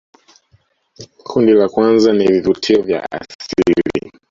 [1.27, 3.81] kundi la kwanza ni vivutio vya asili